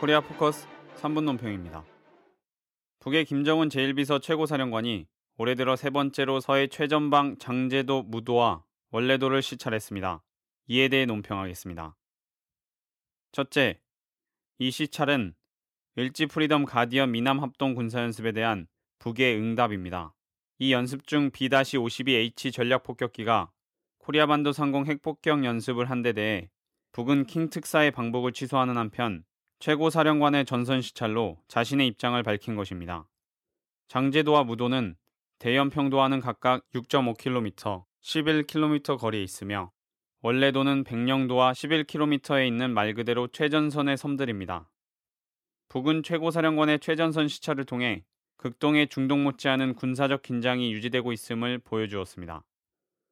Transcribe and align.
코리아 0.00 0.22
포커스 0.22 0.66
3분 0.96 1.24
논평입니다. 1.24 1.84
북의 3.00 3.26
김정은 3.26 3.68
제1비서 3.68 4.22
최고사령관이 4.22 5.06
올해 5.36 5.54
들어 5.54 5.76
세 5.76 5.90
번째로 5.90 6.40
서해 6.40 6.68
최전방 6.68 7.36
장제도 7.36 8.04
무도와 8.04 8.64
월내도를 8.92 9.42
시찰했습니다. 9.42 10.22
이에 10.68 10.88
대해 10.88 11.04
논평하겠습니다. 11.04 11.94
첫째, 13.32 13.78
이 14.58 14.70
시찰은 14.70 15.34
을지 15.96 16.24
Freedom 16.24 16.64
Guardian 16.64 17.10
미남 17.10 17.40
합동 17.40 17.74
군사연습에 17.74 18.32
대한 18.32 18.68
북의 19.00 19.36
응답입니다. 19.36 20.14
이 20.60 20.72
연습 20.72 21.06
중 21.06 21.30
B-52H 21.30 22.54
전략 22.54 22.84
폭격기가 22.84 23.50
코리아 23.98 24.24
반도 24.26 24.52
상공 24.52 24.86
핵폭격 24.86 25.44
연습을 25.44 25.90
한 25.90 26.02
데 26.02 26.14
대해 26.14 26.48
북은 26.92 27.26
킹 27.26 27.50
특사의 27.50 27.90
방북을 27.90 28.32
취소하는 28.32 28.78
한편 28.78 29.24
최고 29.60 29.90
사령관의 29.90 30.46
전선 30.46 30.80
시찰로 30.80 31.36
자신의 31.46 31.86
입장을 31.88 32.20
밝힌 32.22 32.56
것입니다. 32.56 33.06
장제도와 33.88 34.42
무도는 34.44 34.96
대연평도와는 35.38 36.20
각각 36.20 36.64
6.5km, 36.74 37.84
11km 38.02 38.98
거리에 38.98 39.22
있으며 39.22 39.70
원래도는 40.22 40.84
백령도와 40.84 41.52
11km에 41.52 42.46
있는 42.46 42.72
말 42.72 42.94
그대로 42.94 43.28
최전선의 43.28 43.98
섬들입니다. 43.98 44.70
북은 45.68 46.04
최고사령관의 46.04 46.80
최전선 46.80 47.28
시찰을 47.28 47.66
통해 47.66 48.02
극동의 48.38 48.88
중동 48.88 49.24
못지않은 49.24 49.74
군사적 49.74 50.22
긴장이 50.22 50.72
유지되고 50.72 51.12
있음을 51.12 51.58
보여주었습니다. 51.58 52.42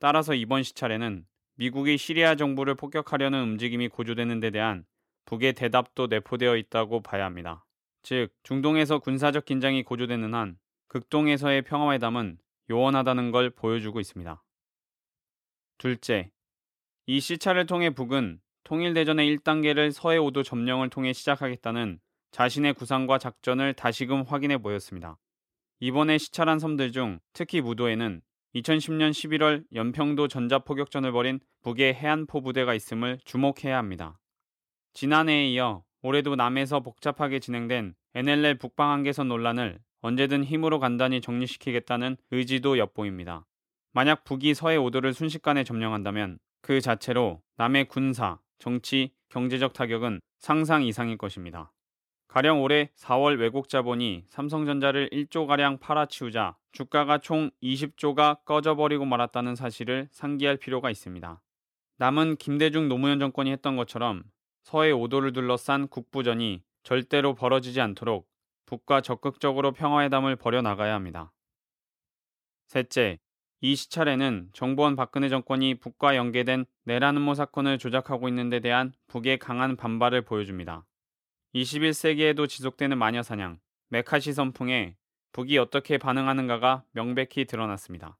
따라서 0.00 0.34
이번 0.34 0.64
시찰에는 0.64 1.24
미국이 1.54 1.96
시리아 1.96 2.34
정부를 2.34 2.74
폭격하려는 2.74 3.40
움직임이 3.44 3.86
고조되는 3.86 4.40
데 4.40 4.50
대한 4.50 4.84
북의 5.24 5.54
대답도 5.54 6.08
내포되어 6.08 6.56
있다고 6.56 7.02
봐야 7.02 7.24
합니다. 7.24 7.64
즉, 8.02 8.30
중동에서 8.42 8.98
군사적 8.98 9.44
긴장이 9.44 9.82
고조되는 9.82 10.34
한 10.34 10.58
극동에서의 10.88 11.62
평화회담은 11.62 12.38
요원하다는 12.70 13.30
걸 13.30 13.50
보여주고 13.50 14.00
있습니다. 14.00 14.42
둘째, 15.78 16.30
이 17.06 17.20
시찰을 17.20 17.66
통해 17.66 17.90
북은 17.90 18.40
통일대전의 18.64 19.36
1단계를 19.38 19.90
서해 19.92 20.18
오도 20.18 20.42
점령을 20.42 20.90
통해 20.90 21.12
시작하겠다는 21.12 21.98
자신의 22.30 22.74
구상과 22.74 23.18
작전을 23.18 23.74
다시금 23.74 24.22
확인해 24.22 24.58
보였습니다. 24.58 25.18
이번에 25.80 26.18
시찰한 26.18 26.58
섬들 26.58 26.92
중 26.92 27.18
특히 27.32 27.60
무도에는 27.60 28.22
2010년 28.54 29.10
11월 29.10 29.64
연평도 29.74 30.28
전자포격전을 30.28 31.10
벌인 31.12 31.40
북의 31.62 31.94
해안포 31.94 32.42
부대가 32.42 32.74
있음을 32.74 33.18
주목해야 33.24 33.76
합니다. 33.76 34.18
지난해에 34.94 35.50
이어 35.50 35.84
올해도 36.02 36.36
남에서 36.36 36.80
복잡하게 36.80 37.38
진행된 37.38 37.94
NLL 38.14 38.58
북방 38.58 38.90
한계선 38.90 39.28
논란을 39.28 39.78
언제든 40.00 40.44
힘으로 40.44 40.80
간단히 40.80 41.20
정리시키겠다는 41.20 42.16
의지도 42.30 42.76
엿보입니다. 42.78 43.46
만약 43.92 44.24
북이 44.24 44.54
서해 44.54 44.76
오도를 44.76 45.14
순식간에 45.14 45.64
점령한다면 45.64 46.38
그 46.60 46.80
자체로 46.80 47.40
남의 47.56 47.86
군사, 47.86 48.38
정치, 48.58 49.12
경제적 49.28 49.72
타격은 49.72 50.20
상상 50.38 50.82
이상일 50.82 51.18
것입니다. 51.18 51.72
가령 52.28 52.62
올해 52.62 52.90
4월 52.96 53.38
외국 53.38 53.68
자본이 53.68 54.24
삼성전자를 54.28 55.10
1조가량 55.10 55.80
팔아치우자 55.80 56.56
주가가 56.72 57.18
총 57.18 57.50
20조가 57.62 58.44
꺼져버리고 58.44 59.04
말았다는 59.04 59.54
사실을 59.54 60.08
상기할 60.10 60.56
필요가 60.56 60.90
있습니다. 60.90 61.42
남은 61.98 62.36
김대중 62.36 62.88
노무현 62.88 63.18
정권이 63.18 63.52
했던 63.52 63.76
것처럼 63.76 64.24
서해 64.62 64.90
오도를 64.90 65.32
둘러싼 65.32 65.88
국부전이 65.88 66.62
절대로 66.82 67.34
벌어지지 67.34 67.80
않도록 67.80 68.28
북과 68.66 69.00
적극적으로 69.00 69.72
평화회담을 69.72 70.36
벌여나가야 70.36 70.94
합니다. 70.94 71.32
셋째, 72.66 73.18
이 73.60 73.76
시찰에는 73.76 74.50
정부원 74.52 74.96
박근혜 74.96 75.28
정권이 75.28 75.76
북과 75.76 76.16
연계된 76.16 76.64
내란음모 76.84 77.34
사건을 77.34 77.78
조작하고 77.78 78.28
있는 78.28 78.48
데 78.48 78.60
대한 78.60 78.92
북의 79.08 79.38
강한 79.38 79.76
반발을 79.76 80.22
보여줍니다. 80.22 80.86
21세기에도 81.54 82.48
지속되는 82.48 82.96
마녀 82.96 83.22
사냥, 83.22 83.60
메카시 83.90 84.32
선풍에 84.32 84.96
북이 85.32 85.58
어떻게 85.58 85.98
반응하는가가 85.98 86.84
명백히 86.92 87.44
드러났습니다. 87.44 88.18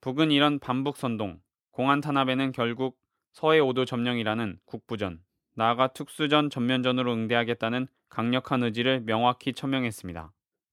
북은 0.00 0.32
이런 0.32 0.58
반북 0.58 0.96
선동, 0.96 1.40
공안 1.70 2.00
탄압에는 2.00 2.52
결국 2.52 2.98
서해 3.32 3.60
오도 3.60 3.84
점령이라는 3.84 4.58
국부전, 4.64 5.22
나아가 5.54 5.88
특수전 5.88 6.50
전면전으로 6.50 7.12
응대하겠다는 7.12 7.86
강력한 8.08 8.62
의지를 8.62 9.02
명확히 9.04 9.52
천명했습니다. 9.52 10.32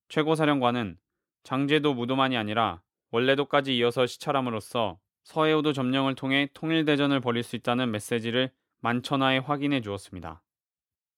최고사령관은 0.10 0.98
장제도 1.44 1.94
무도만이 1.94 2.38
아니라 2.38 2.82
원래도까지 3.12 3.76
이어서 3.78 4.06
시찰함으로써 4.06 5.00
서해오도 5.24 5.74
점령을 5.74 6.16
통해 6.16 6.50
통일대전을 6.54 7.20
벌일 7.20 7.44
수 7.44 7.56
있다는 7.56 7.92
메시지를 7.92 8.52
만천하에 8.80 9.38
확인해 9.40 9.82
주었습니다. 9.82 10.42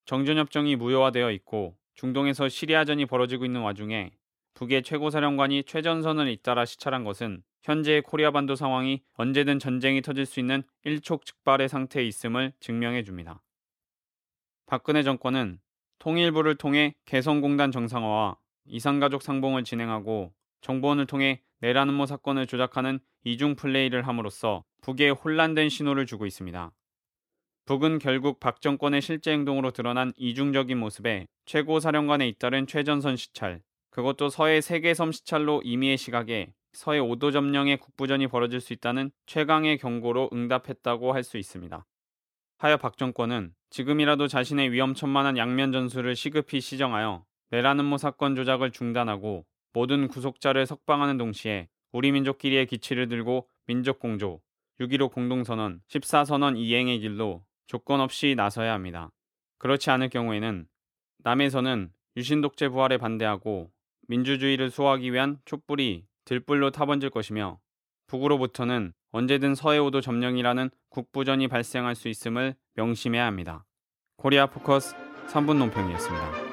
정전협정이 0.06 0.75
무효화되어 0.75 1.31
있고 1.31 1.78
중동에서 1.94 2.50
시리아전이 2.50 3.06
벌어지고 3.06 3.45
있는 3.45 3.62
와중에 3.62 4.12
북의 4.56 4.84
최고사령관이 4.84 5.63
최전선을 5.63 6.28
잇따라 6.28 6.66
시찰한 6.66 7.03
것은 7.03 7.44
현재의 7.63 8.01
코리아 8.01 8.31
반도 8.31 8.56
상황이 8.56 9.01
언제든 9.13 9.59
전쟁이 9.59 10.01
터질 10.01 10.25
수 10.25 10.40
있는 10.40 10.63
일촉즉발의 10.84 11.69
상태에 11.69 12.03
있음을 12.06 12.51
증명해 12.59 13.03
줍니다. 13.03 13.41
박근혜 14.73 15.03
정권은 15.03 15.59
통일부를 16.00 16.56
통해 16.56 16.95
개성공단 17.06 17.72
정상화와 17.72 18.38
이산가족 18.66 19.22
상봉을 19.22 19.66
진행하고 19.66 20.34
정보원을 20.61 21.06
통해 21.06 21.44
내란음모 21.59 22.07
사건을 22.07 22.47
조작하는 22.47 22.97
이중 23.23 23.56
플레이를 23.56 24.07
함으로써 24.07 24.63
북에 24.81 25.09
혼란된 25.12 25.69
신호를 25.69 26.07
주고 26.07 26.25
있습니다. 26.25 26.72
북은 27.66 28.00
결국 28.00 28.39
박 28.39 28.62
정권의 28.62 29.03
실제 29.03 29.31
행동으로 29.31 29.69
드러난 29.69 30.12
이중적인 30.17 30.75
모습에 30.75 31.28
최고사령관에 31.45 32.28
잇따른 32.28 32.66
최전선 32.66 33.16
시찰, 33.16 33.62
그것도 33.91 34.29
서해 34.29 34.59
세계섬 34.59 35.12
시찰로 35.12 35.62
임의의 35.63 36.00
시각에 36.00 36.51
서해 36.72 37.00
5도 37.00 37.31
점령의 37.31 37.78
국부전이 37.78 38.25
벌어질 38.25 38.59
수 38.59 38.73
있다는 38.73 39.12
최강의 39.28 39.78
경고로 39.78 40.31
응답했다고 40.33 41.13
할 41.13 41.22
수 41.22 41.38
있습니다. 41.38 41.85
하여 42.63 42.78
박 42.78 42.97
정권은 42.97 43.53
지금이라도 43.72 44.29
자신의 44.29 44.72
위험천만한 44.72 45.35
양면 45.38 45.74
전술을 45.74 46.16
시급히 46.16 46.62
시정하여 46.62 47.25
내란음모 47.50 47.97
사건 47.97 48.38
조작을 48.38 48.72
중단하고 48.72 49.46
모든 49.74 50.07
구속자를 50.07 50.66
석방하는 50.66 51.18
동시에 51.18 51.68
우리 51.91 52.13
민족끼리의 52.13 52.68
기치를 52.68 53.09
들고 53.09 53.50
민족공조, 53.68 54.40
6.15 54.79 55.12
공동선언, 55.12 55.81
14선언 55.90 56.57
이행의 56.57 57.00
길로 57.00 57.44
조건 57.68 58.00
없이 58.00 58.34
나서야 58.34 58.72
합니다. 58.72 59.12
그렇지 59.57 59.90
않을 59.90 60.07
경우에는 60.07 60.66
남에서는 61.18 61.91
유신 62.16 62.40
독재 62.40 62.69
부활에 62.69 62.97
반대하고 62.97 63.74
민주주의를 64.07 64.72
수호하기 64.72 65.12
위한 65.12 65.38
촛불이 65.44 66.06
들불로 66.24 66.72
타번질 66.72 67.09
것이며 67.09 67.59
북으로부터는 68.07 68.93
언제든 69.11 69.55
서해오도 69.55 70.01
점령이라는 70.01 70.69
국부전이 70.89 71.47
발생할 71.47 71.95
수 71.95 72.07
있음을 72.07 72.55
명심해야 72.75 73.25
합니다. 73.25 73.65
코리아 74.17 74.47
포커스 74.47 74.95
3분 75.27 75.57
논평이었습니다. 75.57 76.52